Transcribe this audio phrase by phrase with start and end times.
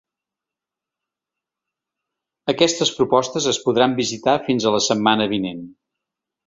[2.55, 5.67] Aquestes propostes es podran visitar fins a la setmana vinent.